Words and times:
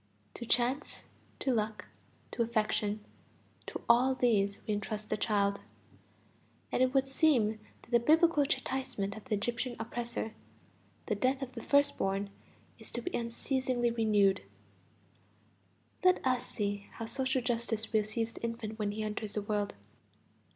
To 0.33 0.47
chance, 0.47 1.03
to 1.37 1.53
luck, 1.53 1.85
to 2.31 2.41
affection, 2.41 3.05
to 3.67 3.81
all 3.87 4.15
these 4.15 4.59
we 4.65 4.73
entrust 4.73 5.11
the 5.11 5.15
child; 5.15 5.61
and 6.71 6.81
it 6.81 6.91
would 6.95 7.07
seem 7.07 7.59
that 7.83 7.91
the 7.91 7.99
Biblical 7.99 8.43
chastisement 8.47 9.15
of 9.15 9.25
the 9.25 9.35
Egyptian 9.35 9.75
oppressor, 9.79 10.33
the 11.05 11.13
death 11.13 11.43
of 11.43 11.51
the 11.53 11.61
first 11.61 11.99
born, 11.99 12.31
is 12.79 12.91
to 12.93 13.01
be 13.03 13.15
unceasingly 13.15 13.91
renewed. 13.91 14.41
Let 16.03 16.25
us 16.25 16.47
see 16.47 16.87
how 16.93 17.05
social 17.05 17.43
justice 17.43 17.93
receives 17.93 18.33
the 18.33 18.41
infant 18.41 18.79
when 18.79 18.93
he 18.93 19.03
enters 19.03 19.33
the 19.33 19.43
world. 19.43 19.75